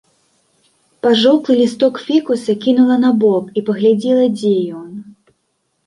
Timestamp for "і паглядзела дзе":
3.59-4.53